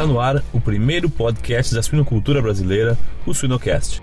[0.00, 2.96] Está no ar o primeiro podcast da suinocultura brasileira,
[3.26, 4.00] o Suinocast.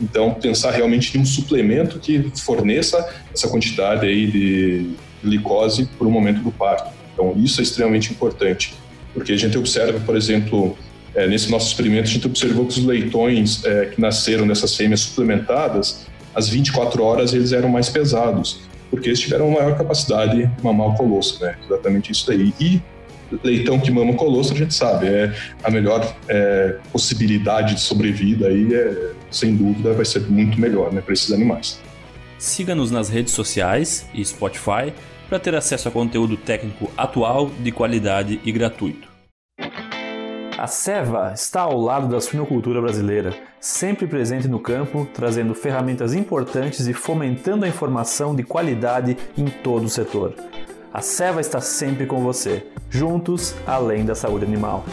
[0.00, 6.10] Então, pensar realmente em um suplemento que forneça essa quantidade aí de glicose para o
[6.10, 6.90] momento do parto.
[7.12, 8.72] Então, isso é extremamente importante,
[9.12, 10.74] porque a gente observa, por exemplo,
[11.14, 15.00] é, nesse nosso experimento, a gente observou que os leitões é, que nasceram dessas fêmeas
[15.00, 20.88] suplementadas, às 24 horas eles eram mais pesados, porque eles tiveram maior capacidade de mamar
[20.88, 21.56] o colosso, né?
[21.62, 22.54] Exatamente isso daí.
[22.58, 22.80] E
[23.42, 28.48] leitão que mama o colosso, a gente sabe, é a melhor é, possibilidade de sobrevida
[28.48, 31.80] aí, é, sem dúvida, vai ser muito melhor né, para esses animais.
[32.38, 34.92] Siga-nos nas redes sociais e Spotify
[35.28, 39.08] para ter acesso a conteúdo técnico atual, de qualidade e gratuito.
[40.58, 46.86] A Seva está ao lado da suinocultura brasileira, sempre presente no campo, trazendo ferramentas importantes
[46.86, 50.34] e fomentando a informação de qualidade em todo o setor.
[50.92, 54.84] A Seva está sempre com você, juntos além da saúde animal.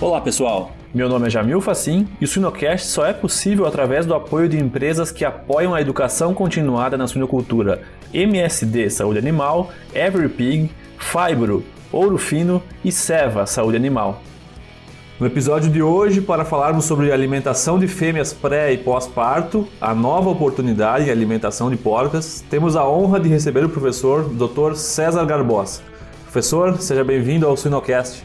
[0.00, 4.14] Olá pessoal, meu nome é Jamil Facim e o Suinocast só é possível através do
[4.14, 7.82] apoio de empresas que apoiam a educação continuada na suinocultura.
[8.12, 14.20] MSD Saúde Animal, EveryPig, Fibro, Ouro Fino e Seva Saúde Animal.
[15.20, 20.28] No episódio de hoje, para falarmos sobre alimentação de fêmeas pré e pós-parto, a nova
[20.28, 24.74] oportunidade em alimentação de porcas, temos a honra de receber o professor Dr.
[24.74, 25.82] César Garbosa.
[26.24, 28.24] Professor, seja bem-vindo ao Sinocast.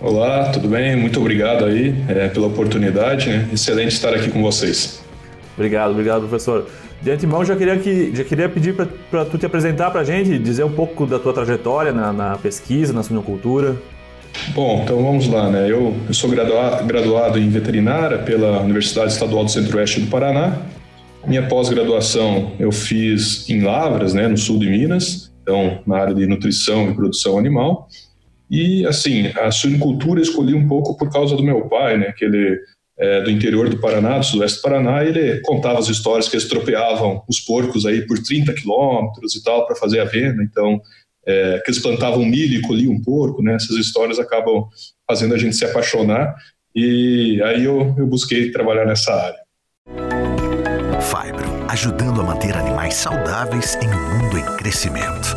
[0.00, 0.96] Olá, tudo bem?
[0.96, 3.28] Muito obrigado aí é, pela oportunidade.
[3.28, 3.50] Né?
[3.52, 5.04] Excelente estar aqui com vocês.
[5.56, 6.66] Obrigado, obrigado, professor.
[7.00, 10.36] De antemão, já queria, que, já queria pedir para tu te apresentar para a gente,
[10.36, 13.76] dizer um pouco da tua trajetória na, na pesquisa, na suinocultura.
[14.54, 15.70] Bom, então vamos lá, né?
[15.70, 20.60] Eu, eu sou graduado, graduado em veterinária pela Universidade Estadual do Centro-Oeste do Paraná.
[21.26, 26.26] Minha pós-graduação eu fiz em Lavras, né, no sul de Minas, então na área de
[26.26, 27.88] nutrição e produção animal.
[28.50, 32.58] E assim, a suinocultura escolhi um pouco por causa do meu pai, né, que ele
[32.96, 36.36] é do interior do Paraná, do sudoeste do Paraná, e ele contava as histórias que
[36.36, 40.42] eles tropeavam os porcos aí por 30 quilômetros e tal para fazer a venda.
[40.42, 40.80] Então,
[41.26, 43.54] é, que eles plantavam milho e colhiam um porco, né?
[43.54, 44.68] Essas histórias acabam
[45.06, 46.34] fazendo a gente se apaixonar
[46.74, 49.38] e aí eu, eu busquei trabalhar nessa área.
[51.00, 55.36] Fibro, ajudando a manter animais saudáveis em um mundo em crescimento.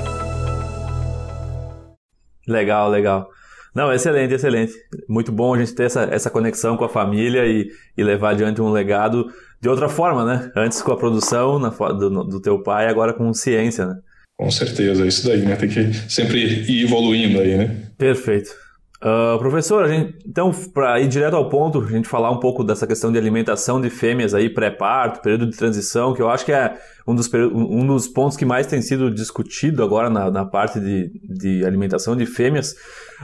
[2.47, 3.29] Legal, legal.
[3.75, 4.73] Não, excelente, excelente.
[5.07, 8.59] Muito bom a gente ter essa, essa conexão com a família e, e levar adiante
[8.59, 9.27] um legado
[9.61, 10.51] de outra forma, né?
[10.55, 13.99] Antes com a produção na, do, do teu pai, agora com ciência, né?
[14.37, 15.55] Com certeza, é isso daí, né?
[15.55, 17.75] Tem que sempre ir evoluindo aí, né?
[17.97, 18.51] Perfeito.
[18.99, 22.63] Uh, professor, a gente, então, para ir direto ao ponto, a gente falar um pouco
[22.63, 26.51] dessa questão de alimentação de fêmeas aí, pré-parto, período de transição, que eu acho que
[26.51, 26.75] é
[27.07, 31.11] um dos, um dos pontos que mais tem sido discutido agora na, na parte de,
[31.23, 32.73] de alimentação de fêmeas.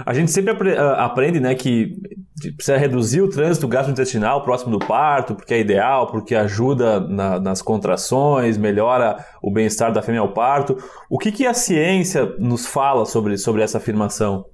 [0.06, 1.92] A gente sempre apre, uh, aprende né, que
[2.56, 7.64] precisa reduzir o trânsito gastrointestinal próximo do parto, porque é ideal, porque ajuda na, nas
[7.64, 10.78] contrações, melhora o bem-estar da fêmea ao parto.
[11.10, 14.46] O que, que a ciência nos fala sobre, sobre essa afirmação?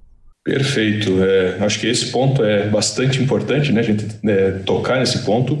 [0.50, 1.22] Perfeito.
[1.22, 5.56] É, acho que esse ponto é bastante importante, né, a gente é, tocar nesse ponto,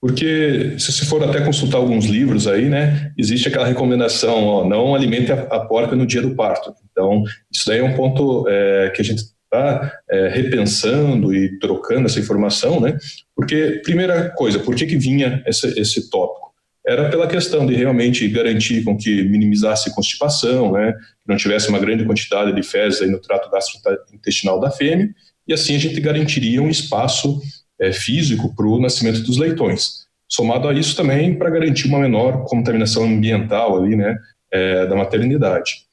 [0.00, 4.94] porque se você for até consultar alguns livros aí, né, existe aquela recomendação, ó, não
[4.94, 6.72] alimente a, a porca no dia do parto.
[6.92, 12.06] Então, isso daí é um ponto é, que a gente está é, repensando e trocando
[12.06, 12.96] essa informação, né?
[13.34, 16.49] Porque, primeira coisa, por que, que vinha esse, esse tópico?
[16.86, 20.92] Era pela questão de realmente garantir com que minimizasse constipação, né?
[20.92, 25.10] Que não tivesse uma grande quantidade de fezes no trato gastrointestinal da fêmea,
[25.46, 27.40] e assim a gente garantiria um espaço
[27.78, 30.06] é, físico para o nascimento dos leitões.
[30.28, 34.16] Somado a isso também para garantir uma menor contaminação ambiental ali, né?
[34.52, 35.90] É, da maternidade.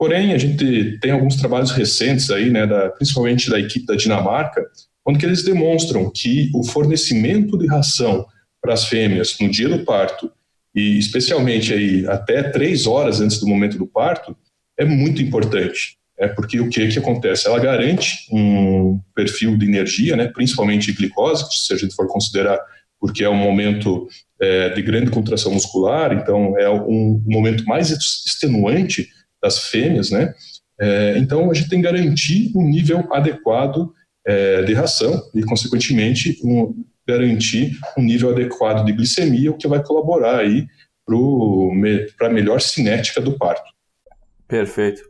[0.00, 4.64] Porém, a gente tem alguns trabalhos recentes aí, né, da, principalmente da equipe da Dinamarca,
[5.06, 8.26] onde eles demonstram que o fornecimento de ração
[8.60, 10.30] para as fêmeas no dia do parto
[10.74, 14.36] e especialmente aí até três horas antes do momento do parto
[14.78, 15.98] é muito importante.
[16.18, 17.46] É porque o que que acontece?
[17.46, 22.58] Ela garante um perfil de energia, né, principalmente glicose, se a gente for considerar
[23.00, 24.06] porque é um momento
[24.38, 29.08] é, de grande contração muscular, então é um momento mais extenuante
[29.42, 30.34] das fêmeas, né?
[30.78, 33.92] É, então a gente tem que garantir um nível adequado
[34.26, 39.82] é, de ração e, consequentemente, um, garantir um nível adequado de glicemia, o que vai
[39.82, 40.66] colaborar aí
[42.16, 43.68] para a melhor cinética do parto.
[44.46, 45.02] Perfeito.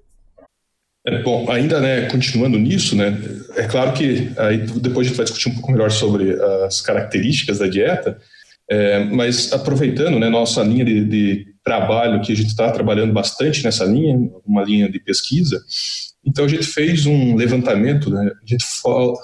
[1.06, 3.18] É, bom, ainda né, continuando nisso, né,
[3.56, 6.32] é claro que aí depois a gente vai discutir um pouco melhor sobre
[6.66, 8.18] as características da dieta,
[8.72, 13.64] É, mas aproveitando né, nossa linha de, de trabalho, que a gente está trabalhando bastante
[13.64, 14.14] nessa linha,
[14.46, 15.60] uma linha de pesquisa,
[16.24, 18.64] então a gente fez um levantamento, né, a gente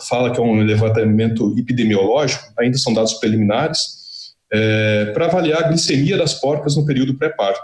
[0.09, 6.17] fala que é um levantamento epidemiológico, ainda são dados preliminares, é, para avaliar a glicemia
[6.17, 7.61] das porcas no período pré-parto.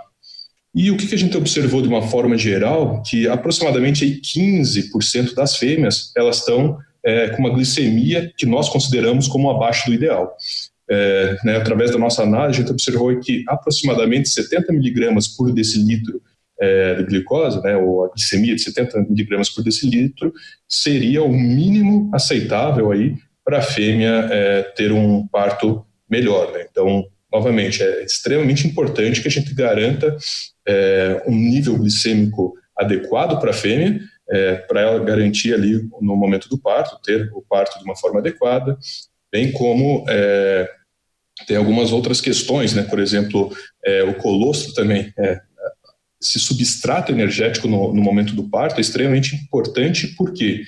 [0.75, 6.11] E o que, a gente observou de uma forma geral, que aproximadamente 15% das fêmeas
[6.17, 10.35] elas estão é, com uma glicemia que nós consideramos como abaixo do ideal.
[10.91, 16.23] É, né, através da nossa análise, a gente observou que aproximadamente 70 miligramas por decilitro
[16.63, 20.33] é, de glicose, né, ou a glicemia de 70 miligramas por decilitro,
[20.69, 26.53] seria o mínimo aceitável aí para a fêmea é, ter um parto melhor.
[26.53, 26.65] Né?
[26.71, 30.17] Então, novamente, é extremamente importante que a gente garanta
[30.67, 33.99] é, um nível glicêmico adequado para a fêmea,
[34.31, 38.21] é, para ela garantir ali no momento do parto, ter o parto de uma forma
[38.21, 38.79] adequada,
[39.33, 40.71] bem como é,
[41.49, 42.85] tem algumas outras questões, né?
[42.85, 43.53] por exemplo,
[43.85, 45.41] é, o colostro também, é,
[46.23, 50.63] esse substrato energético no, no, momento do parto é extremamente importante, porque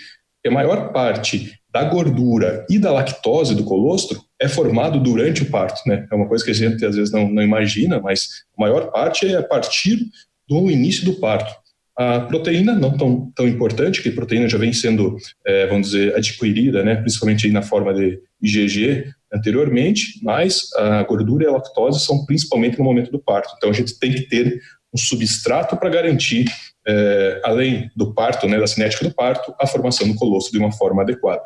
[0.46, 5.80] a maior parte da gordura e da lactose do colostro é formado durante o parto,
[5.88, 6.06] né?
[6.10, 9.26] É uma coisa que a gente às vezes não, não imagina, mas a maior parte
[9.26, 10.06] é a partir
[10.48, 11.54] do início do parto.
[11.96, 15.16] A proteína não tão, tão importante, que a proteína já vem sendo,
[15.46, 21.46] é, vamos dizer, adquirida, né, principalmente na forma de IgG anteriormente, mas a gordura e
[21.46, 23.54] a lactose são principalmente no momento do parto.
[23.56, 24.60] Então a gente tem que ter
[24.94, 26.44] um substrato para garantir,
[26.87, 30.70] é, além do parto, né, da cinética do parto, a formação do colostro de uma
[30.70, 31.43] forma adequada.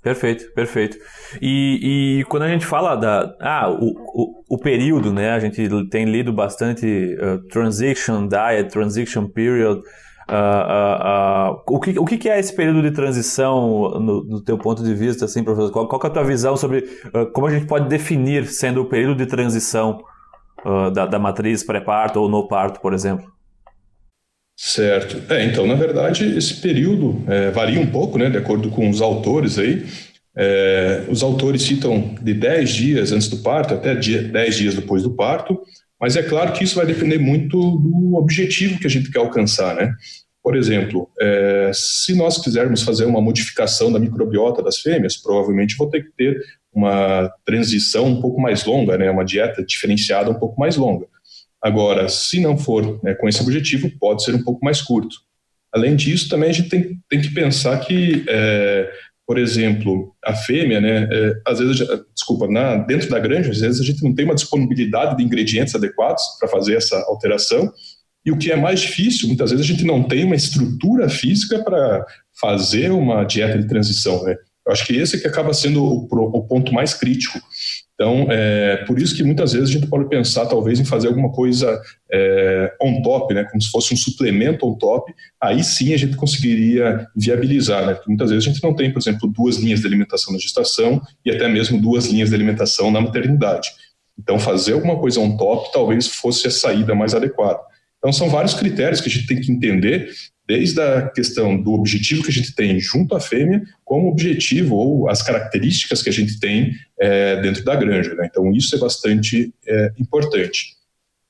[0.00, 0.96] Perfeito, perfeito.
[1.42, 3.34] E, e, quando a gente fala da.
[3.40, 5.32] Ah, o, o, o, período, né?
[5.32, 9.80] A gente tem lido bastante uh, transition diet, transition period.
[10.30, 14.84] Uh, uh, o, que, o que é esse período de transição no, no teu ponto
[14.84, 15.72] de vista, assim, professor?
[15.72, 16.82] Qual, qual é a tua visão sobre
[17.34, 20.00] como a gente pode definir sendo o período de transição
[20.92, 23.30] da, da matriz pré-parto ou no parto, por exemplo?
[24.60, 25.32] Certo.
[25.32, 29.00] É, então, na verdade, esse período é, varia um pouco, né, de acordo com os
[29.00, 29.86] autores aí.
[30.36, 35.14] É, os autores citam de 10 dias antes do parto até 10 dias depois do
[35.14, 35.60] parto,
[36.00, 39.76] mas é claro que isso vai depender muito do objetivo que a gente quer alcançar,
[39.76, 39.94] né?
[40.42, 45.88] Por exemplo, é, se nós quisermos fazer uma modificação da microbiota das fêmeas, provavelmente vou
[45.88, 46.40] ter que ter
[46.72, 51.06] uma transição um pouco mais longa, né, uma dieta diferenciada um pouco mais longa.
[51.60, 55.16] Agora, se não for né, com esse objetivo, pode ser um pouco mais curto.
[55.72, 58.90] Além disso, também a gente tem, tem que pensar que, é,
[59.26, 63.80] por exemplo, a fêmea, né, é, às vezes, desculpa, na, dentro da granja, às vezes
[63.80, 67.70] a gente não tem uma disponibilidade de ingredientes adequados para fazer essa alteração.
[68.24, 71.62] E o que é mais difícil, muitas vezes a gente não tem uma estrutura física
[71.62, 72.04] para
[72.40, 74.22] fazer uma dieta de transição.
[74.24, 74.36] Né?
[74.68, 77.40] Eu acho que esse que acaba sendo o, o ponto mais crítico.
[77.94, 81.32] Então, é por isso que muitas vezes a gente pode pensar, talvez, em fazer alguma
[81.32, 81.80] coisa
[82.12, 86.16] é, on top, né, como se fosse um suplemento on top, aí sim a gente
[86.16, 87.86] conseguiria viabilizar.
[87.86, 90.38] Né, porque muitas vezes a gente não tem, por exemplo, duas linhas de alimentação na
[90.38, 93.70] gestação e até mesmo duas linhas de alimentação na maternidade.
[94.18, 97.60] Então, fazer alguma coisa on top talvez fosse a saída mais adequada.
[97.98, 100.10] Então, são vários critérios que a gente tem que entender
[100.46, 105.10] desde a questão do objetivo que a gente tem junto à fêmea, como objetivo ou
[105.10, 108.14] as características que a gente tem é, dentro da granja.
[108.14, 108.28] Né?
[108.30, 110.76] Então, isso é bastante é, importante.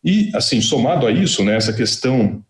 [0.05, 2.45] E, assim, somado a isso, né, essa questão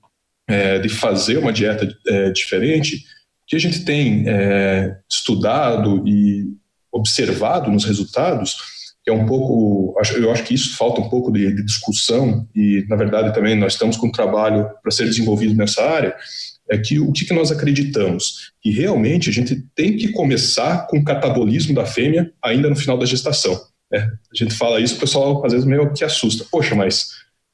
[0.47, 1.89] é, de fazer uma dieta
[2.35, 3.05] diferente,
[3.47, 4.27] que a gente tem
[5.11, 6.53] estudado e
[6.93, 8.57] observado nos resultados,
[9.09, 12.85] que é um pouco, eu acho que isso falta um pouco de, de discussão e,
[12.91, 16.15] na verdade, também nós estamos com um trabalho para ser desenvolvido nessa área,
[16.71, 18.53] é que o que, que nós acreditamos?
[18.61, 22.99] Que realmente a gente tem que começar com o catabolismo da fêmea ainda no final
[22.99, 23.59] da gestação.
[23.91, 24.01] Né?
[24.01, 26.45] A gente fala isso, o pessoal às vezes meio que assusta.
[26.51, 27.09] Poxa, mas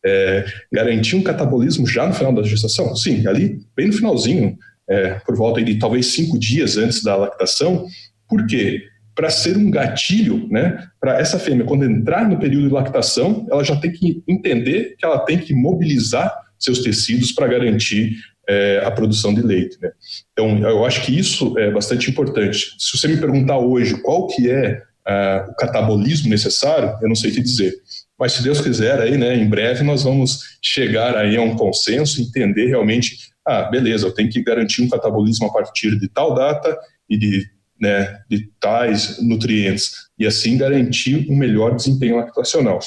[0.04, 2.96] é, garantir um catabolismo já no final da gestação?
[2.96, 4.58] Sim, ali, bem no finalzinho,
[4.90, 7.87] é, por volta de talvez cinco dias antes da lactação.
[8.28, 8.82] Por quê?
[9.14, 13.62] Para ser um gatilho, né, para essa fêmea, quando entrar no período de lactação, ela
[13.62, 18.16] já tem que entender que ela tem que mobilizar seus tecidos para garantir
[18.49, 19.78] é, a produção de leite.
[19.80, 19.90] Né?
[20.33, 22.75] Então, eu acho que isso é bastante importante.
[22.78, 27.30] Se você me perguntar hoje qual que é uh, o catabolismo necessário, eu não sei
[27.30, 27.73] te dizer.
[28.18, 32.21] Mas se Deus quiser, aí, né, em breve nós vamos chegar aí a um consenso,
[32.21, 36.76] entender realmente, ah, beleza, eu tenho que garantir um catabolismo a partir de tal data
[37.09, 37.44] e de,
[37.81, 42.78] né, de tais nutrientes, e assim garantir um melhor desempenho lactacional.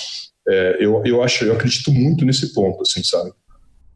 [0.48, 3.32] É, eu, eu acho, eu acredito muito nesse ponto, assim, sabe?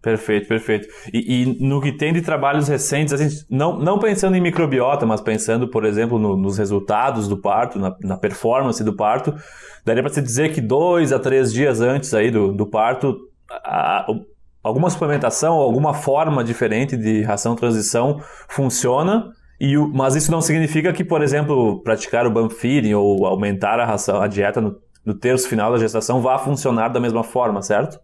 [0.01, 0.87] Perfeito, perfeito.
[1.13, 5.21] E, e, no que tem de trabalhos recentes, assim, não, não pensando em microbiota, mas
[5.21, 9.33] pensando, por exemplo, no, nos resultados do parto, na, na performance do parto,
[9.85, 13.15] daria para se dizer que dois a três dias antes aí do, do parto,
[13.49, 14.07] a,
[14.63, 18.19] alguma suplementação, alguma forma diferente de ração transição
[18.49, 19.31] funciona,
[19.61, 23.79] e o, mas isso não significa que, por exemplo, praticar o bump feeding ou aumentar
[23.79, 24.75] a ração, a dieta no,
[25.05, 27.99] no terço final da gestação vá funcionar da mesma forma, certo?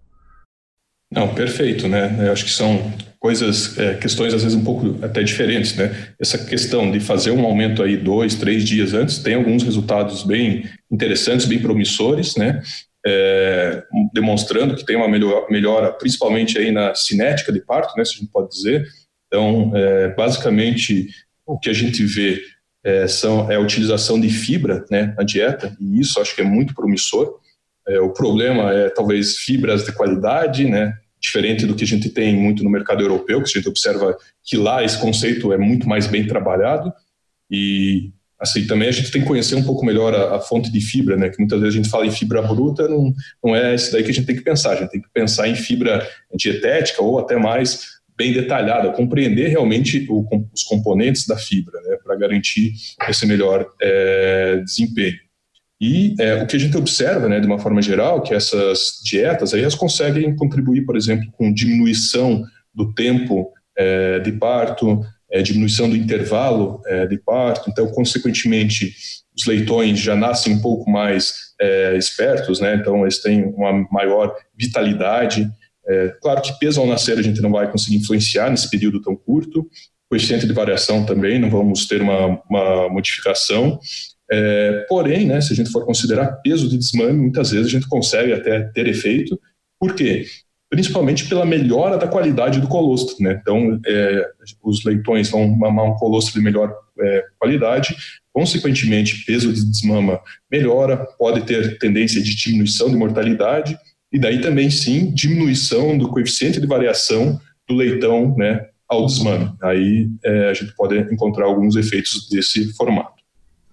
[1.11, 2.15] Não, perfeito, né?
[2.27, 6.13] Eu acho que são coisas, é, questões às vezes um pouco até diferentes, né?
[6.21, 10.63] Essa questão de fazer um aumento aí dois, três dias antes tem alguns resultados bem
[10.91, 12.61] interessantes, bem promissores, né?
[13.03, 13.81] É,
[14.13, 18.05] demonstrando que tem uma melhora, principalmente aí na cinética de parto, né?
[18.05, 18.85] Se a gente pode dizer.
[19.27, 21.07] Então, é, basicamente,
[21.47, 22.41] o que a gente vê
[22.83, 26.45] é, são, é a utilização de fibra, né, na dieta, e isso acho que é
[26.45, 27.39] muito promissor.
[27.87, 30.93] É, o problema é talvez fibras de qualidade, né?
[31.19, 34.57] Diferente do que a gente tem muito no mercado europeu, que a gente observa que
[34.57, 36.93] lá esse conceito é muito mais bem trabalhado.
[37.49, 40.81] E assim também a gente tem que conhecer um pouco melhor a, a, fonte de
[40.81, 41.29] fibra, né?
[41.29, 43.13] Que muitas vezes a gente fala em fibra bruta, não,
[43.43, 44.73] não é isso daí que a gente tem que pensar.
[44.73, 50.05] A gente tem que pensar em fibra dietética ou até mais bem detalhada, compreender realmente
[50.09, 51.97] o, os componentes da fibra, né?
[52.03, 52.73] Para garantir
[53.07, 55.27] esse melhor é, desempenho.
[55.79, 59.53] E é, o que a gente observa, né, de uma forma geral, que essas dietas
[59.53, 62.43] aí elas conseguem contribuir, por exemplo, com diminuição
[62.73, 67.69] do tempo é, de parto, é, diminuição do intervalo é, de parto.
[67.69, 68.95] Então, consequentemente,
[69.37, 72.75] os leitões já nascem um pouco mais é, espertos, né?
[72.75, 75.47] Então, eles têm uma maior vitalidade.
[75.87, 79.15] É, claro que peso ao nascer a gente não vai conseguir influenciar nesse período tão
[79.15, 79.67] curto.
[80.09, 83.79] Coeficiente de variação também, não vamos ter uma, uma modificação.
[84.29, 87.87] É, porém, né, se a gente for considerar peso de desmame, muitas vezes a gente
[87.87, 89.39] consegue até ter efeito.
[89.79, 90.25] Por quê?
[90.69, 93.15] Principalmente pela melhora da qualidade do colostro.
[93.21, 93.39] Né?
[93.41, 94.29] Então, é,
[94.61, 97.95] os leitões vão mamar um colostro de melhor é, qualidade,
[98.33, 100.19] consequentemente, peso de desmama
[100.51, 103.77] melhora, pode ter tendência de diminuição de mortalidade,
[104.11, 109.51] e daí também, sim, diminuição do coeficiente de variação do leitão né, ao desmame.
[109.61, 113.17] Aí é, a gente pode encontrar alguns efeitos desse formato.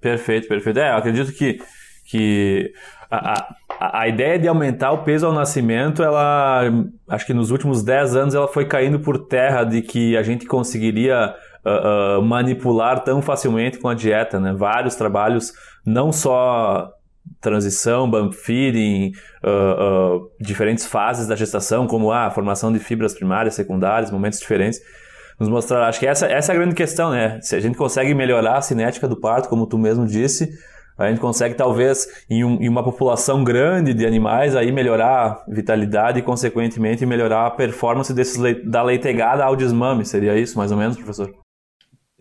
[0.01, 0.79] Perfeito, perfeito.
[0.79, 1.59] É, eu acredito que,
[2.11, 2.73] que
[3.11, 3.33] a,
[3.79, 6.63] a, a ideia de aumentar o peso ao nascimento, ela
[7.09, 10.47] acho que nos últimos 10 anos ela foi caindo por terra de que a gente
[10.47, 14.53] conseguiria uh, uh, manipular tão facilmente com a dieta, né?
[14.53, 15.53] Vários trabalhos,
[15.87, 16.91] não só
[17.41, 19.13] transição, bump feeding,
[19.43, 24.81] uh, diferentes fases da gestação, como a formação de fibras primárias, secundárias, momentos diferentes
[25.39, 25.89] nos mostrar.
[25.89, 27.41] Acho que essa, essa é a grande questão, né?
[27.43, 30.51] Se a gente consegue melhorar a cinética do parto, como tu mesmo disse,
[30.97, 35.45] a gente consegue talvez em, um, em uma população grande de animais aí melhorar a
[35.49, 40.05] vitalidade e consequentemente melhorar a performance desses da leitegada ao desmame.
[40.05, 41.44] Seria isso, mais ou menos, professor?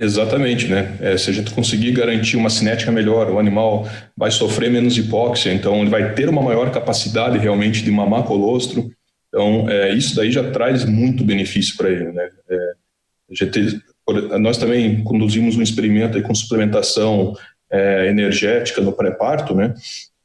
[0.03, 0.97] Exatamente, né?
[0.99, 5.53] É, se a gente conseguir garantir uma cinética melhor, o animal vai sofrer menos hipóxia,
[5.53, 8.91] então ele vai ter uma maior capacidade realmente de mamar colostro.
[9.29, 12.29] Então, é, isso daí já traz muito benefício para ele, né?
[12.49, 17.33] É, nós também conduzimos um experimento com suplementação
[17.71, 19.73] é, energética no pré-parto, né,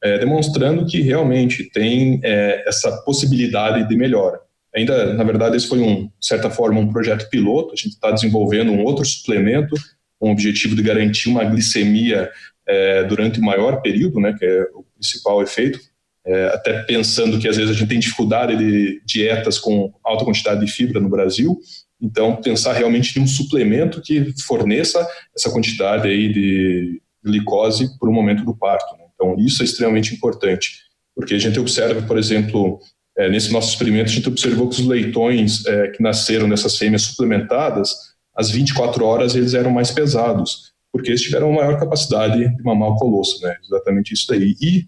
[0.03, 4.41] é, demonstrando que realmente tem é, essa possibilidade de melhora.
[4.75, 8.11] Ainda, na verdade, esse foi, um, de certa forma, um projeto piloto, a gente está
[8.11, 9.75] desenvolvendo um outro suplemento
[10.19, 12.31] com o objetivo de garantir uma glicemia
[12.67, 15.81] é, durante o maior período, né, que é o principal efeito,
[16.27, 20.65] é, até pensando que às vezes a gente tem dificuldade de dietas com alta quantidade
[20.65, 21.59] de fibra no Brasil,
[22.01, 25.07] então, pensar realmente em um suplemento que forneça
[25.37, 28.97] essa quantidade aí de glicose para o momento do parto.
[28.97, 29.05] Né?
[29.15, 30.77] Então, isso é extremamente importante,
[31.15, 32.79] porque a gente observa, por exemplo,
[33.19, 37.03] é, nesse nosso experimento, a gente observou que os leitões é, que nasceram dessas fêmeas
[37.03, 37.91] suplementadas,
[38.35, 42.97] às 24 horas eles eram mais pesados, porque eles tiveram maior capacidade de mamar o
[42.97, 43.57] colosso, né?
[43.65, 44.55] Exatamente isso daí.
[44.63, 44.87] E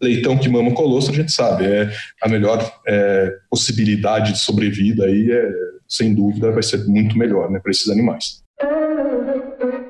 [0.00, 1.90] leitão que mama colostro, a gente sabe, é
[2.22, 5.50] a melhor é, possibilidade de sobrevida aí, é,
[5.88, 8.42] sem dúvida, vai ser muito melhor né, para esses animais.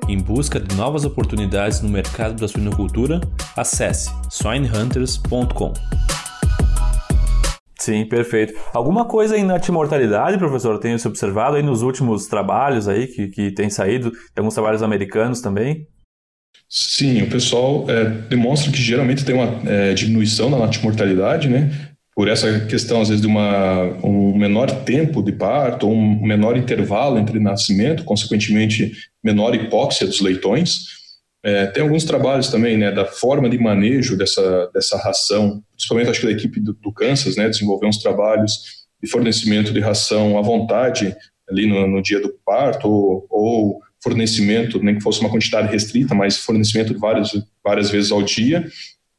[0.09, 3.21] Em busca de novas oportunidades no mercado da suinocultura,
[3.55, 5.73] acesse swinehunters.com.
[7.85, 8.55] Sim, perfeito.
[8.73, 13.27] Alguma coisa aí na mortalidade, professor, tem se observado aí nos últimos trabalhos aí que,
[13.27, 15.87] que tem saído, tem alguns trabalhos americanos também?
[16.67, 21.69] Sim, o pessoal é, demonstra que geralmente tem uma é, diminuição na natimortalidade, né?
[22.15, 27.19] Por essa questão, às vezes, de uma, um menor tempo de parto, um menor intervalo
[27.19, 31.04] entre nascimento, consequentemente, menor hipóxia dos leitões.
[31.45, 36.21] É, tem alguns trabalhos também, né, da forma de manejo dessa, dessa ração, principalmente, acho
[36.21, 40.41] que da equipe do, do Kansas, né, desenvolveu uns trabalhos de fornecimento de ração à
[40.41, 41.15] vontade
[41.47, 46.15] ali no, no dia do parto ou, ou, fornecimento, nem que fosse uma quantidade restrita,
[46.15, 47.31] mas fornecimento várias,
[47.63, 48.67] várias vezes ao dia.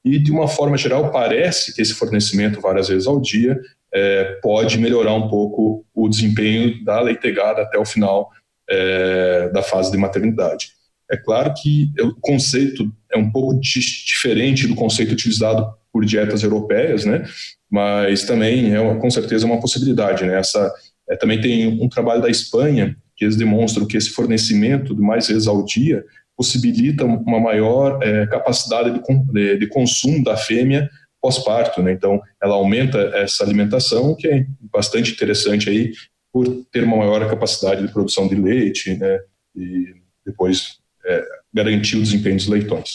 [0.04, 3.58] E, de uma forma geral, parece que esse fornecimento várias vezes ao dia
[3.92, 8.30] é, pode melhorar um pouco o desempenho da leitegada até o final
[8.68, 10.75] é, da fase de maternidade.
[11.10, 17.04] É claro que o conceito é um pouco diferente do conceito utilizado por dietas europeias,
[17.04, 17.24] né?
[17.70, 20.38] Mas também é uma, com certeza uma possibilidade, né?
[20.38, 20.72] Essa
[21.08, 25.28] é, também tem um trabalho da Espanha que eles demonstram que esse fornecimento de mais
[25.28, 26.04] vezes ao dia
[26.36, 31.92] possibilita uma maior é, capacidade de, de, de, consumo da fêmea pós-parto, né?
[31.92, 35.92] Então, ela aumenta essa alimentação, que é bastante interessante aí
[36.30, 39.18] por ter uma maior capacidade de produção de leite, né?
[39.56, 39.94] E
[40.26, 42.90] depois é, garantir o desempenho dos leitões.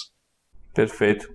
[0.73, 1.29] Perfeito,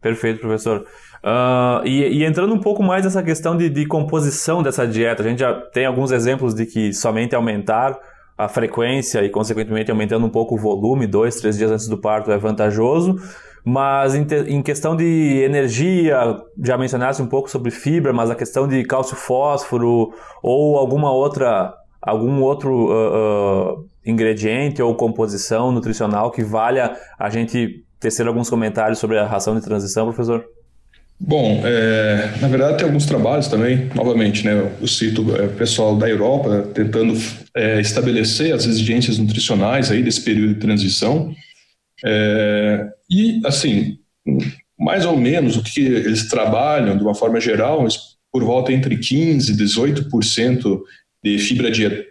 [0.00, 0.86] perfeito, professor.
[1.22, 5.28] Uh, e, e, entrando um pouco mais nessa questão de, de, composição dessa dieta, a
[5.28, 7.96] gente já tem alguns exemplos de que somente aumentar
[8.36, 12.32] a frequência e, consequentemente, aumentando um pouco o volume, dois, três dias antes do parto,
[12.32, 13.16] é vantajoso.
[13.64, 18.34] Mas em, te, em questão de energia, já mencionaste um pouco sobre fibra, mas a
[18.34, 20.12] questão de cálcio fósforo
[20.42, 21.72] ou alguma outra
[22.02, 28.98] algum outro uh, uh, ingrediente ou composição nutricional que valha a gente tecer alguns comentários
[28.98, 30.44] sobre a ração de transição, professor?
[31.24, 36.08] Bom, é, na verdade tem alguns trabalhos também, novamente, né, eu cito é, pessoal da
[36.08, 37.14] Europa tentando
[37.54, 41.32] é, estabelecer as exigências nutricionais aí desse período de transição,
[42.04, 43.98] é, e assim,
[44.76, 47.86] mais ou menos o que eles trabalham de uma forma geral,
[48.32, 50.80] por volta entre 15% e 18%
[51.22, 51.70] de fibra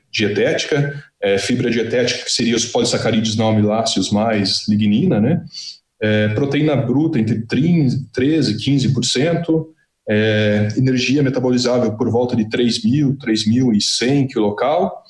[0.09, 5.43] dietética, é, fibra dietética que seria os polissacarídeos não amiláceos mais lignina, né,
[6.01, 7.99] é, proteína bruta entre 13%
[8.49, 9.65] e 15%,
[10.09, 15.03] é, energia metabolizável por volta de 3.000, 3.100 kcal,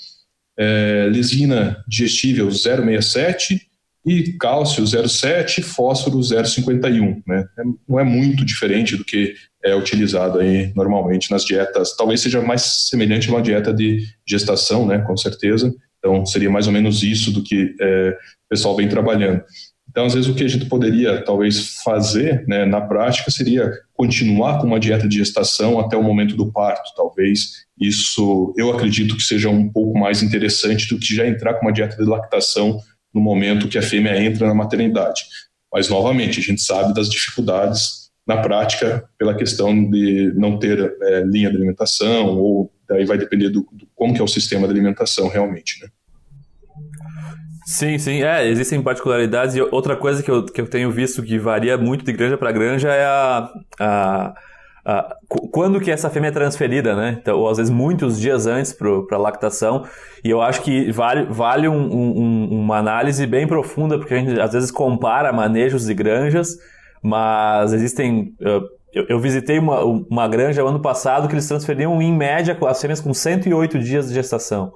[0.60, 3.62] é, lesina digestível 0,67
[4.06, 7.22] e cálcio 0,7, fósforo 0,51.
[7.25, 7.46] Né?
[7.58, 11.96] É, não é muito diferente do que é utilizado aí normalmente nas dietas.
[11.96, 15.00] Talvez seja mais semelhante a uma dieta de gestação, né?
[15.00, 15.74] com certeza.
[16.01, 19.44] Então, seria mais ou menos isso do que é, o pessoal vem trabalhando.
[19.87, 24.59] Então, às vezes, o que a gente poderia talvez fazer né, na prática seria continuar
[24.59, 26.90] com uma dieta de gestação até o momento do parto.
[26.96, 31.66] Talvez isso, eu acredito que seja um pouco mais interessante do que já entrar com
[31.66, 32.79] uma dieta de lactação
[33.14, 35.24] no momento que a fêmea entra na maternidade.
[35.72, 41.24] Mas, novamente, a gente sabe das dificuldades na prática pela questão de não ter é,
[41.25, 44.74] linha de alimentação ou daí vai depender do, do, como que é o sistema de
[44.74, 45.90] alimentação realmente, né?
[47.66, 51.40] Sim, sim, é, existem particularidades e outra coisa que eu, que eu tenho visto que
[51.40, 53.50] varia muito de granja para granja é a,
[53.80, 54.34] a,
[54.86, 57.18] a, quando que essa fêmea é transferida, né?
[57.22, 59.86] Então, ou às vezes muitos dias antes para a lactação
[60.22, 64.42] e eu acho que vale, vale um, um, uma análise bem profunda porque a gente
[64.42, 66.58] às vezes compara manejos de granjas,
[67.01, 68.36] mas existem...
[68.94, 73.00] Eu, eu visitei uma, uma granja ano passado que eles transferiam em média as fêmeas
[73.00, 74.74] com 108 dias de gestação.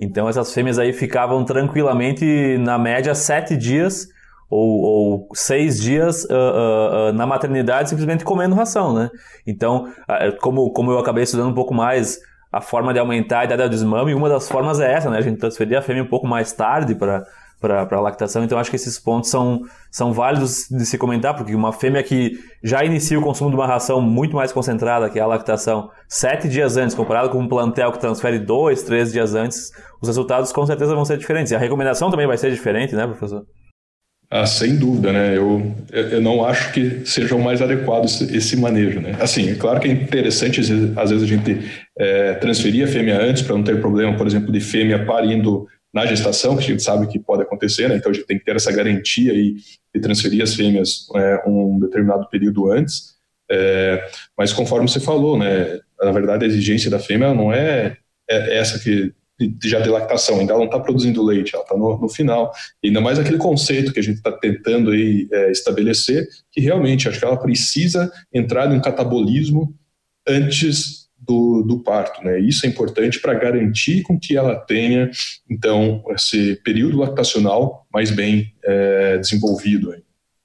[0.00, 4.08] Então essas fêmeas aí ficavam tranquilamente, na média, sete dias
[4.50, 9.08] ou, ou seis dias uh, uh, uh, na maternidade simplesmente comendo ração, né?
[9.46, 9.90] Então,
[10.40, 12.20] como, como eu acabei estudando um pouco mais
[12.52, 15.16] a forma de aumentar a idade do desmame, uma das formas é essa, né?
[15.16, 17.24] A gente transferir a fêmea um pouco mais tarde para
[17.62, 18.42] para lactação.
[18.42, 22.32] Então, acho que esses pontos são, são válidos de se comentar, porque uma fêmea que
[22.62, 26.48] já inicia o consumo de uma ração muito mais concentrada, que é a lactação, sete
[26.48, 29.70] dias antes, comparado com um plantel que transfere dois, três dias antes,
[30.00, 31.52] os resultados com certeza vão ser diferentes.
[31.52, 33.46] E a recomendação também vai ser diferente, né, professor?
[34.34, 35.36] Ah, sem dúvida, né?
[35.36, 39.14] Eu, eu não acho que seja o mais adequado esse, manejo, né?
[39.20, 41.60] Assim, é claro que é interessante, às vezes a gente
[41.98, 46.06] é, transferir a fêmea antes para não ter problema, por exemplo, de fêmea parindo na
[46.06, 47.96] gestação, que a gente sabe que pode acontecer, né?
[47.96, 49.56] então a gente tem que ter essa garantia aí
[49.94, 53.12] de transferir as fêmeas é, um determinado período antes.
[53.50, 54.02] É,
[54.36, 58.78] mas conforme você falou, né, na verdade a exigência da fêmea não é, é essa
[58.78, 59.12] que
[59.62, 62.52] já de lactação, ainda não está produzindo leite, ela está no, no, final.
[62.82, 67.08] E ainda mais aquele conceito que a gente está tentando aí, é, estabelecer, que realmente
[67.08, 69.74] acho que ela precisa entrar em um catabolismo
[70.26, 72.22] antes do, do parto.
[72.22, 72.40] Né?
[72.40, 75.10] Isso é importante para garantir com que ela tenha,
[75.48, 79.94] então, esse período lactacional mais bem é, desenvolvido.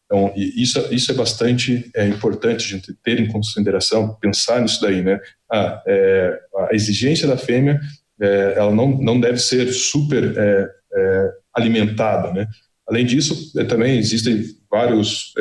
[0.06, 5.02] Então, isso, isso é bastante é, importante a gente ter em consideração, pensar nisso daí,
[5.02, 5.20] né?
[5.52, 7.80] Ah, é, a exigência da fêmea,
[8.22, 12.48] é, ela não, não deve ser super é, é, alimentada, né?
[12.88, 15.34] Além disso, é, também existem várias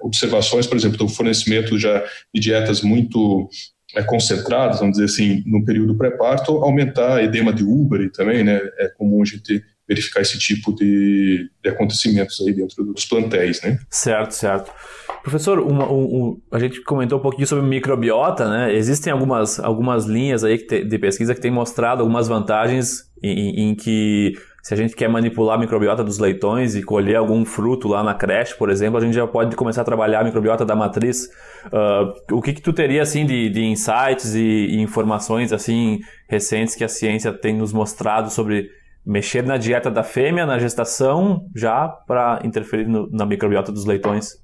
[0.00, 3.48] observações, por exemplo, do fornecimento já de dietas muito
[3.94, 8.60] é, concentradas, vamos dizer assim, no período pré-parto, aumentar edema de Uber também, né?
[8.78, 13.76] É comum a gente verificar esse tipo de, de acontecimentos aí dentro dos plantéis, né?
[13.90, 14.70] Certo, certo.
[15.24, 18.72] Professor, uma, um, a gente comentou um pouquinho sobre microbiota, né?
[18.72, 23.74] Existem algumas, algumas linhas aí te, de pesquisa que têm mostrado algumas vantagens em, em,
[23.74, 28.04] que se a gente quer manipular a microbiota dos leitões e colher algum fruto lá
[28.04, 31.28] na creche, por exemplo, a gente já pode começar a trabalhar a microbiota da matriz.
[31.66, 35.98] Uh, o que, que tu teria assim de, de insights e, e informações assim
[36.28, 38.70] recentes que a ciência tem nos mostrado sobre
[39.04, 44.38] mexer na dieta da fêmea na gestação já para interferir no, na microbiota dos leitões.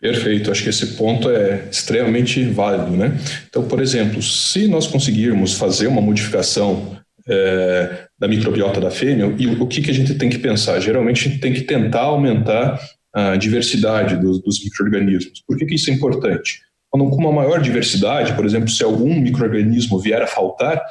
[0.00, 3.16] Perfeito, acho que esse ponto é extremamente válido, né?
[3.48, 9.46] Então, por exemplo, se nós conseguirmos fazer uma modificação é, da microbiota da fêmea, e
[9.46, 10.78] o que, que a gente tem que pensar?
[10.80, 12.78] Geralmente a gente tem que tentar aumentar
[13.14, 15.42] a diversidade dos, dos micro-organismos.
[15.46, 16.60] Por que, que isso é importante?
[16.90, 20.82] Quando, com uma maior diversidade, por exemplo, se algum microorganismo vier a faltar,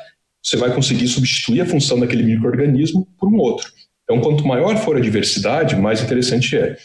[0.43, 3.71] você vai conseguir substituir a função daquele microorganismo por um outro.
[4.03, 6.75] Então, quanto maior for a diversidade, mais interessante é.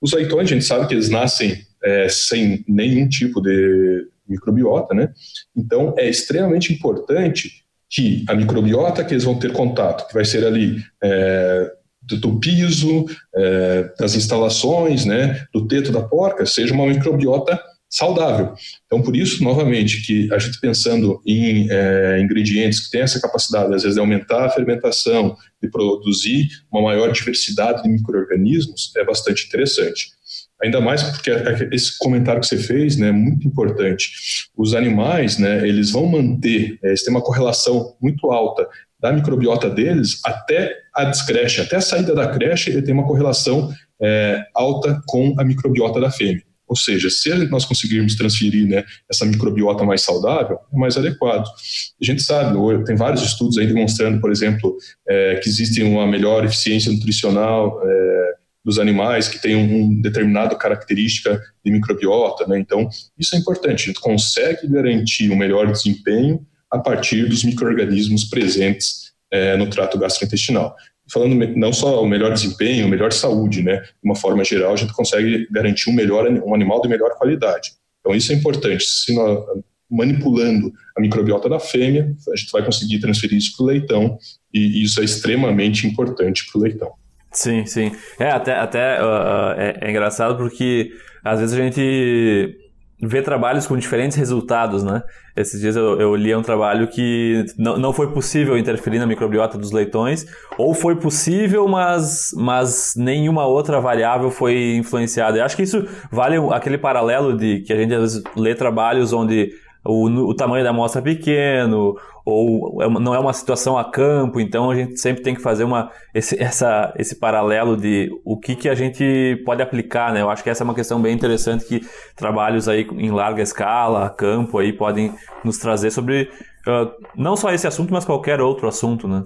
[0.00, 5.12] Os leitões, a gente sabe que eles nascem é, sem nenhum tipo de microbiota, né?
[5.56, 10.46] Então, é extremamente importante que a microbiota que eles vão ter contato, que vai ser
[10.46, 17.60] ali é, do, piso, é, das instalações, né, do teto da porca, seja uma microbiota
[17.88, 18.54] saudável.
[18.86, 23.74] Então, por isso, novamente, que a gente pensando em é, ingredientes que têm essa capacidade,
[23.74, 29.46] às vezes, de aumentar a fermentação, de produzir uma maior diversidade de micro-organismos, é bastante
[29.46, 30.18] interessante.
[30.62, 31.30] Ainda mais porque
[31.72, 34.10] esse comentário que você fez né, é muito importante.
[34.56, 38.68] Os animais, né, eles vão manter, é, eles têm uma correlação muito alta
[39.00, 43.72] da microbiota deles até a descreche, até a saída da creche, ele tem uma correlação
[44.02, 46.42] é, alta com a microbiota da fêmea.
[46.68, 51.46] Ou seja, se nós conseguirmos transferir né, essa microbiota mais saudável, é mais adequado.
[51.46, 54.76] A gente sabe, tem vários estudos aí demonstrando, por exemplo,
[55.08, 61.40] é, que existe uma melhor eficiência nutricional é, dos animais que têm uma determinada característica
[61.64, 62.46] de microbiota.
[62.46, 62.58] Né?
[62.58, 62.86] Então,
[63.18, 63.84] isso é importante.
[63.84, 69.98] A gente consegue garantir um melhor desempenho a partir dos micro-organismos presentes é, no trato
[69.98, 70.74] gastrointestinal
[71.12, 73.76] falando não só o melhor desempenho, a melhor saúde, né?
[73.80, 77.72] De uma forma geral, a gente consegue garantir um melhor um animal de melhor qualidade.
[78.00, 78.84] Então isso é importante.
[78.84, 79.44] Se nós,
[79.90, 84.18] manipulando a microbiota da fêmea, a gente vai conseguir transferir isso para o leitão
[84.52, 86.92] e isso é extremamente importante para o leitão.
[87.32, 87.92] Sim, sim.
[88.18, 90.90] É até, até uh, é, é engraçado porque
[91.24, 92.56] às vezes a gente
[93.00, 95.02] ver trabalhos com diferentes resultados, né?
[95.36, 99.56] Esses dias eu, eu li um trabalho que não, não foi possível interferir na microbiota
[99.56, 105.38] dos leitões, ou foi possível, mas, mas nenhuma outra variável foi influenciada.
[105.38, 109.12] Eu acho que isso vale aquele paralelo de que a gente às vezes lê trabalhos
[109.12, 109.52] onde
[109.84, 114.40] o, o tamanho da amostra é pequeno, ou é não é uma situação a campo,
[114.40, 118.54] então a gente sempre tem que fazer uma, esse, essa, esse paralelo de o que,
[118.54, 120.20] que a gente pode aplicar, né?
[120.20, 121.80] Eu acho que essa é uma questão bem interessante que
[122.16, 125.14] trabalhos aí em larga escala, a campo aí, podem
[125.44, 126.30] nos trazer sobre
[126.66, 129.22] uh, não só esse assunto, mas qualquer outro assunto, né?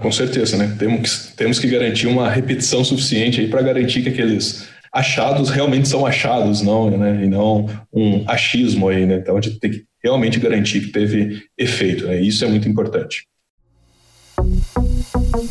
[0.00, 0.76] Com certeza, né?
[0.78, 5.88] Temos que, temos que garantir uma repetição suficiente aí para garantir que aqueles achados realmente
[5.88, 7.24] são achados, não, né?
[7.24, 9.16] E não um achismo aí, né?
[9.16, 12.20] Então a gente tem que realmente garantir que teve efeito, né?
[12.20, 13.26] Isso é muito importante.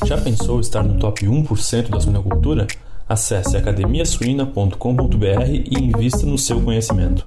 [0.06, 2.68] Já pensou estar no top 1% da suinocultura?
[3.08, 7.26] Acesse academiasuina.com.br e invista no seu conhecimento.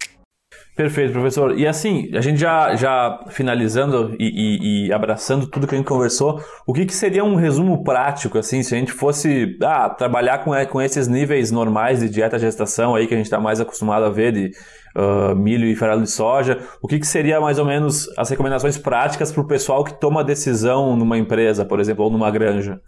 [0.76, 1.56] Perfeito, professor.
[1.56, 5.86] E assim, a gente já, já finalizando e, e, e, abraçando tudo que a gente
[5.86, 10.38] conversou, o que, que seria um resumo prático, assim, se a gente fosse ah, trabalhar
[10.38, 14.04] com, com esses níveis normais de dieta gestação aí que a gente está mais acostumado
[14.04, 14.50] a ver de
[14.96, 18.76] uh, milho e farelo de soja, o que, que seria mais ou menos as recomendações
[18.76, 22.80] práticas para o pessoal que toma decisão numa empresa, por exemplo, ou numa granja?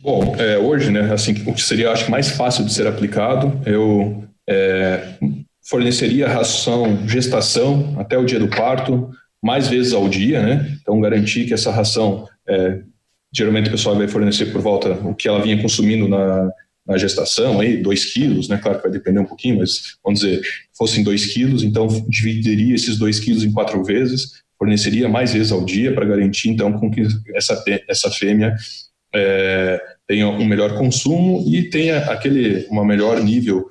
[0.00, 3.60] Bom, é, hoje, né, assim, o que seria, acho que mais fácil de ser aplicado,
[3.66, 5.18] eu é,
[5.68, 9.10] forneceria ração gestação até o dia do parto,
[9.42, 10.78] mais vezes ao dia, né?
[10.80, 12.80] Então, garantir que essa ração, é,
[13.32, 16.50] geralmente o pessoal vai fornecer por volta o que ela vinha consumindo na,
[16.86, 18.56] na gestação, aí, 2 quilos, né?
[18.56, 20.40] Claro que vai depender um pouquinho, mas vamos dizer,
[20.76, 25.64] fossem 2 quilos, então dividiria esses 2 quilos em quatro vezes, forneceria mais vezes ao
[25.64, 28.56] dia para garantir, então, com que essa, essa fêmea
[29.14, 33.66] é, tenha um melhor consumo e tenha aquele, uma melhor nível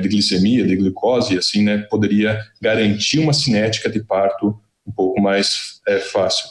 [0.00, 5.80] de glicemia, de glicose, assim, né, poderia garantir uma cinética de parto um pouco mais
[5.86, 6.48] é, fácil.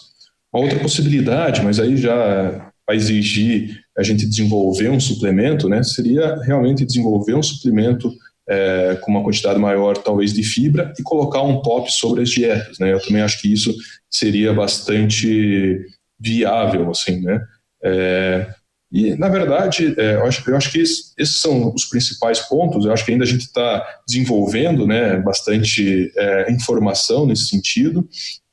[0.54, 6.36] Uma outra possibilidade, mas aí já vai exigir a gente desenvolver um suplemento, né, seria
[6.44, 8.12] realmente desenvolver um suplemento
[8.50, 12.80] é, com uma quantidade maior, talvez, de fibra e colocar um top sobre as dietas,
[12.80, 12.92] né?
[12.92, 13.72] Eu também acho que isso
[14.10, 15.86] seria bastante
[16.20, 17.40] viável, assim, né?
[17.84, 18.48] É,
[18.91, 22.86] e, na verdade, é, eu, acho, eu acho que esses, esses, são os principais pontos.
[22.86, 28.08] Eu acho que ainda a gente está desenvolvendo né, bastante é, informação nesse sentido,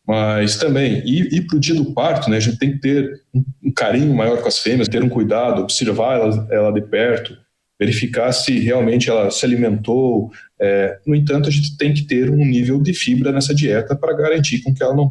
[0.06, 3.44] mas também, ir para o dia do parto, né, a gente tem que ter um,
[3.64, 7.36] um, carinho maior com as fêmeas, ter um cuidado, observar ela, ela de perto,
[7.78, 10.30] verificar se realmente ela se alimentou.
[10.60, 14.16] É, no entanto, a gente tem que ter um nível de fibra nessa dieta para
[14.16, 15.10] garantir com que ela não,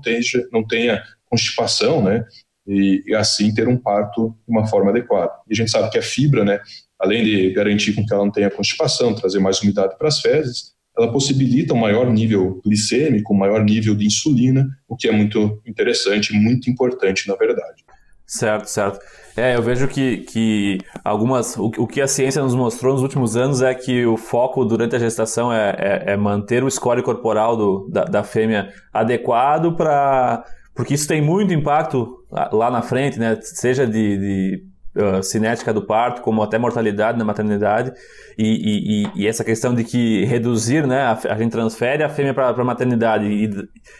[0.51, 2.23] não tenha constipação, né?
[2.67, 5.31] E, e, assim ter um parto de uma forma adequada.
[5.47, 6.59] E a gente sabe que a fibra, né,
[6.99, 10.75] além de garantir com que ela não tenha constipação, trazer mais umidade para as fezes,
[10.97, 15.61] ela possibilita um maior nível glicêmico, um maior nível de insulina, o que é muito
[15.65, 17.83] interessante, muito importante, na verdade.
[18.25, 18.99] Certo, certo.
[19.37, 21.55] É, eu vejo que, que algumas.
[21.57, 24.95] O, o que a ciência nos mostrou nos últimos anos é que o foco durante
[24.95, 30.43] a gestação é, é, é manter o score corporal do, da, da fêmea adequado para
[30.75, 32.17] porque isso tem muito impacto
[32.51, 33.37] lá na frente, né?
[33.41, 34.63] Seja de, de
[34.95, 37.93] uh, cinética do parto, como até mortalidade na maternidade,
[38.37, 41.01] e, e, e, essa questão de que reduzir, né?
[41.03, 43.49] A, a gente transfere a fêmea para a maternidade e,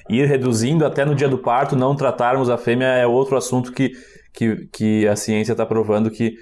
[0.10, 3.72] e ir reduzindo até no dia do parto, não tratarmos a fêmea é outro assunto
[3.72, 3.94] que,
[4.34, 6.36] que, que a ciência está provando que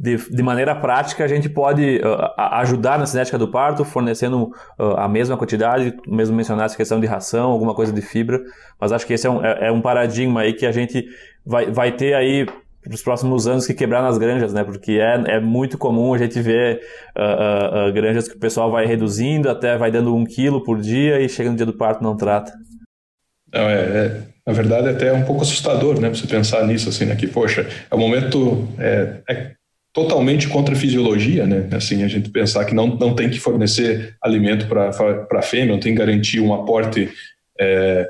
[0.00, 4.44] de, de maneira prática, a gente pode uh, ajudar na cinética do parto, fornecendo
[4.78, 8.40] uh, a mesma quantidade, mesmo mencionar essa questão de ração, alguma coisa de fibra,
[8.80, 11.04] mas acho que esse é um, é, é um paradigma aí que a gente
[11.44, 12.46] vai, vai ter aí
[12.82, 14.64] para os próximos anos que quebrar nas granjas, né?
[14.64, 19.50] Porque é, é muito comum a gente ver uh, granjas que o pessoal vai reduzindo,
[19.50, 22.54] até vai dando um quilo por dia e chega no dia do parto não trata.
[23.52, 26.08] Não, é, é, na verdade é até um pouco assustador, né?
[26.08, 27.14] Você pensar nisso, assim, né?
[27.16, 28.66] Que, poxa, é o momento...
[28.78, 29.59] É, é
[29.92, 31.68] totalmente contra a fisiologia, né?
[31.72, 35.80] Assim, a gente pensar que não, não tem que fornecer alimento para a fêmea, não
[35.80, 37.10] tem que garantir um aporte
[37.58, 38.08] é,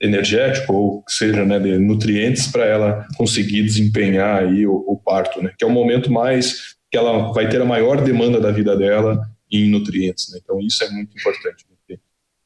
[0.00, 5.52] energético ou seja, né, de nutrientes para ela conseguir desempenhar aí o, o, parto, né?
[5.56, 9.22] Que é o momento mais que ela vai ter a maior demanda da vida dela
[9.50, 10.40] em nutrientes, né?
[10.42, 11.96] Então isso é muito importante, né?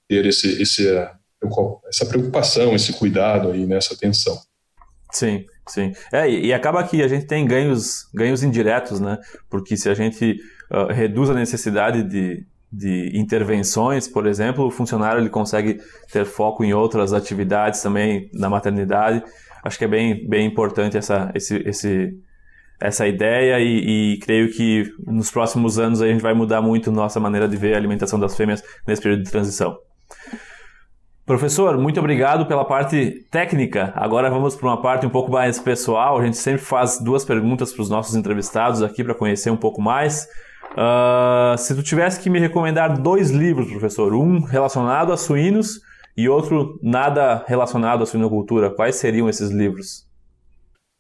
[0.09, 0.87] ter esse, esse,
[1.89, 4.41] essa preocupação, esse cuidado aí nessa atenção.
[5.11, 5.45] Sim.
[5.69, 5.93] Sim.
[6.13, 9.19] É, e, acaba que a gente tem ganhos, ganhos indiretos, né?
[9.51, 15.21] Porque se a gente uh, reduz a necessidade de, de intervenções, por exemplo, o funcionário
[15.21, 15.81] ele consegue
[16.13, 19.23] ter foco em outras atividades também na maternidade.
[19.65, 22.17] Acho que é bem, bem importante essa, esse, esse,
[22.81, 27.19] essa ideia e, e, creio que nos próximos anos a gente vai mudar muito nossa
[27.19, 29.77] maneira de ver a alimentação das fêmeas nesse período de transição.
[31.27, 33.93] Professor, muito obrigado pela parte técnica.
[33.97, 36.21] Agora vamos para uma parte um pouco mais pessoal.
[36.21, 39.83] A gente sempre faz duas perguntas para os nossos entrevistados aqui para conhecer um pouco
[39.83, 40.29] mais.
[40.71, 45.81] Uh, se tu tivesse que me recomendar dois livros, professor, um relacionado a suínos
[46.17, 50.07] e outro nada relacionado à suinocultura, quais seriam esses livros?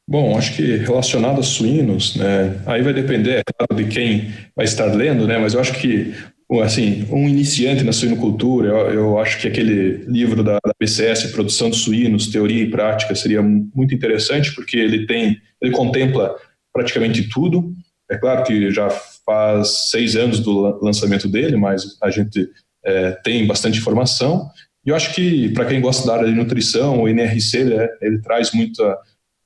[0.08, 4.64] Bom, acho que relacionado a suínos, né, aí vai depender, é claro, de quem vai
[4.64, 6.14] estar lendo, né, mas eu acho que
[6.62, 11.70] assim, um iniciante na suinocultura, eu, eu acho que aquele livro da, da, BCS, Produção
[11.70, 16.36] de Suínos, Teoria e Prática, seria muito interessante, porque ele tem, ele contempla
[16.72, 17.74] praticamente tudo.
[18.08, 18.88] É claro que já
[19.24, 22.48] faz seis anos do lançamento dele, mas a gente
[22.84, 24.48] é, tem bastante informação.
[24.84, 28.18] E eu acho que, para quem gosta da área de nutrição, o NRC, ele, ele
[28.20, 28.96] traz muita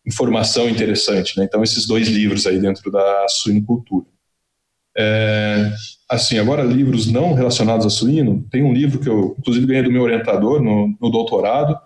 [0.07, 1.39] informação interessante.
[1.39, 1.45] Né?
[1.45, 4.07] Então, esses dois livros aí dentro da suinocultura.
[4.99, 5.73] É,
[6.11, 9.93] assim, agora livros não relacionados a suíno, tem um livro que eu, inclusive, ganhei do
[9.93, 11.79] meu orientador no, no doutorado,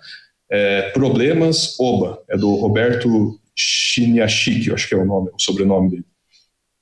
[0.51, 6.05] é, Problemas Oba, é do Roberto Chiniachik, acho que é o nome, o sobrenome dele.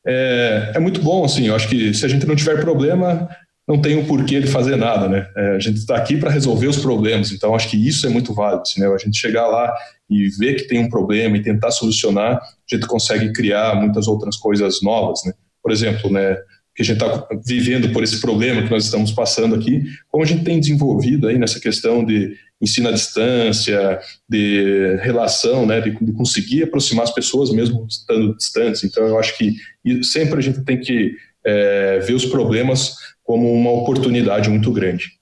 [0.06, 3.28] É, é, muito bom, assim, eu acho que se a gente não tiver problema,
[3.66, 5.28] não tem o porquê de fazer nada, né?
[5.36, 8.34] É, a gente está aqui para resolver os problemas, então acho que isso é muito
[8.34, 8.86] válido, assim, né?
[8.88, 9.72] A gente chegar lá
[10.10, 14.36] e ver que tem um problema e tentar solucionar, a gente consegue criar muitas outras
[14.36, 15.32] coisas novas, né?
[15.62, 16.36] Por exemplo, né,
[16.74, 20.26] que a gente está vivendo por esse problema que nós estamos passando aqui, como a
[20.26, 26.12] gente tem desenvolvido aí nessa questão de ensino à distância, de relação, né, de, de
[26.12, 28.84] conseguir aproximar as pessoas mesmo estando distantes.
[28.84, 29.54] Então, eu acho que
[30.02, 31.12] sempre a gente tem que
[31.44, 35.20] é, ver os problemas como uma oportunidade muito grande.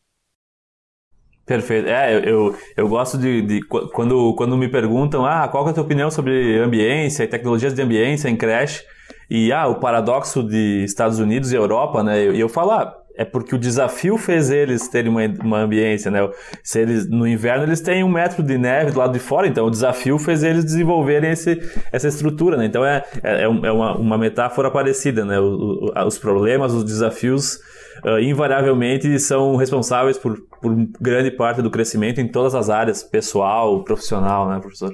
[1.46, 1.88] Perfeito.
[1.88, 5.72] É, eu, eu, eu gosto de, de, quando, quando me perguntam ah, qual é a
[5.72, 8.84] tua opinião sobre ambiência e tecnologias de ambiência em creche,
[9.30, 12.20] e ah, o paradoxo de Estados Unidos e Europa, né?
[12.20, 16.10] E eu, eu falo, ah, é porque o desafio fez eles terem uma, uma ambiência,
[16.10, 16.28] né?
[16.64, 19.66] Se eles, no inverno eles têm um metro de neve do lado de fora, então
[19.66, 21.60] o desafio fez eles desenvolverem esse,
[21.92, 22.64] essa estrutura, né?
[22.64, 25.38] Então é, é, é uma, uma metáfora parecida, né?
[25.38, 27.58] O, o, os problemas, os desafios
[28.04, 33.84] uh, invariavelmente são responsáveis por, por grande parte do crescimento em todas as áreas, pessoal,
[33.84, 34.92] profissional, né, professor?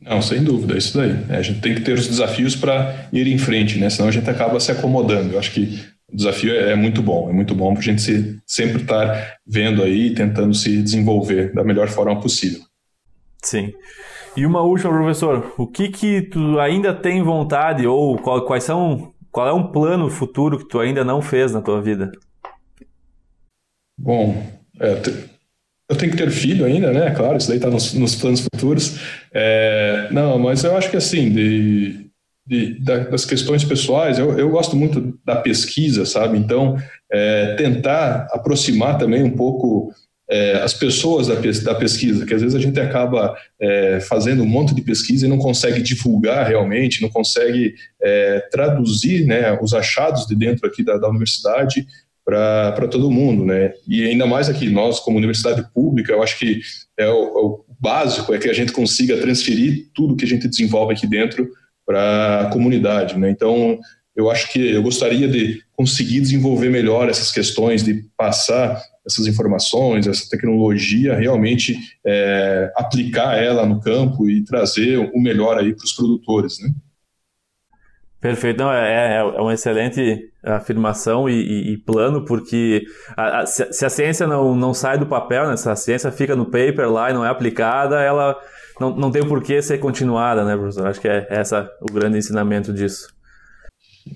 [0.00, 1.16] Não, sem dúvida, é isso daí.
[1.28, 3.88] É, a gente tem que ter os desafios para ir em frente, né?
[3.88, 5.32] Senão a gente acaba se acomodando.
[5.32, 5.80] Eu acho que
[6.12, 9.38] o desafio é, é muito bom, é muito bom para a gente se, sempre estar
[9.46, 12.60] vendo aí, tentando se desenvolver da melhor forma possível.
[13.42, 13.72] Sim.
[14.36, 19.14] E uma última, professor, o que que tu ainda tem vontade ou qual, quais são,
[19.32, 22.12] qual é um plano futuro que tu ainda não fez na tua vida?
[23.98, 24.46] Bom,
[24.78, 25.00] é,
[25.88, 27.10] eu tenho que ter filho ainda, né?
[27.10, 28.98] Claro, isso daí está nos, nos, planos futuros.
[29.32, 32.06] É, não, mas eu acho que assim, de,
[32.46, 36.38] de, das questões pessoais, eu, eu, gosto muito da pesquisa, sabe?
[36.38, 36.76] Então,
[37.10, 39.92] é, tentar aproximar também um pouco
[40.28, 44.46] é, as pessoas da, da, pesquisa, que às vezes a gente acaba é, fazendo um
[44.46, 50.26] monte de pesquisa e não consegue divulgar realmente, não consegue é, traduzir né, os achados
[50.26, 51.86] de dentro aqui da, da universidade
[52.26, 53.72] para todo mundo, né?
[53.86, 56.60] E ainda mais aqui, nós como universidade pública, eu acho que
[56.98, 60.48] é o, é o básico é que a gente consiga transferir tudo que a gente
[60.48, 61.48] desenvolve aqui dentro
[61.86, 63.30] para a comunidade, né?
[63.30, 63.78] Então,
[64.16, 70.08] eu acho que eu gostaria de conseguir desenvolver melhor essas questões, de passar essas informações,
[70.08, 75.92] essa tecnologia, realmente é, aplicar ela no campo e trazer o melhor aí para os
[75.92, 76.70] produtores, né?
[78.26, 82.82] Perfeito, não, é, é, é uma excelente afirmação e, e, e plano, porque
[83.16, 86.34] a, a, se, a ciência não, não sai do papel, né, se a ciência fica
[86.34, 88.36] no paper lá e não é aplicada, ela
[88.80, 90.88] não, não tem por que ser continuada, né, professor?
[90.88, 93.06] Acho que é essa o grande ensinamento disso.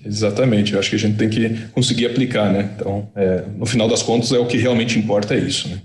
[0.05, 2.69] Exatamente, eu acho que a gente tem que conseguir aplicar, né?
[2.75, 5.79] Então, é, no final das contas, é o que realmente importa é isso, né?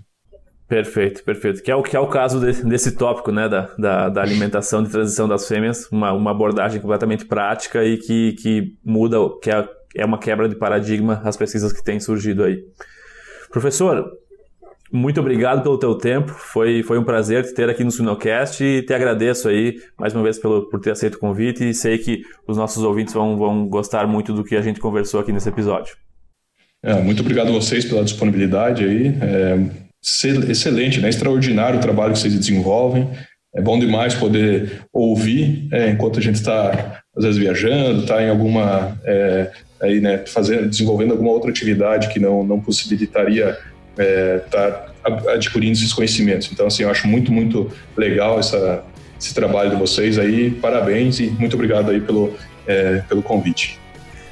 [0.68, 1.62] Perfeito, perfeito.
[1.62, 4.82] Que é o, que é o caso de, desse tópico, né, da, da, da, alimentação
[4.82, 9.68] de transição das fêmeas, uma, uma abordagem completamente prática e que, que muda, que é,
[9.94, 12.64] é uma quebra de paradigma as pesquisas que têm surgido aí.
[13.48, 14.10] Professor,
[14.92, 18.82] muito obrigado pelo teu tempo, foi, foi um prazer te ter aqui no Sinocast e
[18.82, 22.22] te agradeço aí mais uma vez pelo, por ter aceito o convite e sei que
[22.46, 25.96] os nossos ouvintes vão, vão gostar muito do que a gente conversou aqui nesse episódio.
[26.82, 29.14] É, muito obrigado a vocês pela disponibilidade aí.
[29.20, 29.85] É
[30.48, 31.08] excelente, né?
[31.08, 33.10] extraordinário o trabalho que vocês desenvolvem.
[33.54, 38.28] É bom demais poder ouvir é, enquanto a gente está, às vezes, viajando, está em
[38.28, 38.98] alguma.
[39.04, 43.56] É, aí, né, fazendo, desenvolvendo alguma outra atividade que não, não possibilitaria
[43.90, 44.38] estar é,
[45.02, 46.50] tá adquirindo esses conhecimentos.
[46.52, 48.84] Então, assim, eu acho muito, muito legal essa,
[49.18, 50.50] esse trabalho de vocês aí.
[50.50, 52.34] Parabéns e muito obrigado aí pelo,
[52.66, 53.78] é, pelo convite.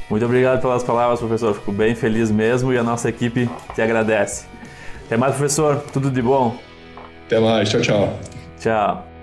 [0.09, 1.55] Muito obrigado pelas palavras, professor.
[1.55, 4.45] Fico bem feliz mesmo e a nossa equipe te agradece.
[5.07, 5.83] Até mais, professor.
[5.93, 6.57] Tudo de bom.
[7.27, 7.69] Até mais.
[7.69, 8.19] Tchau, tchau.
[8.59, 9.14] Tchau.